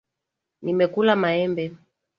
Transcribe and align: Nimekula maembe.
Nimekula 0.63 1.15
maembe. 1.21 1.65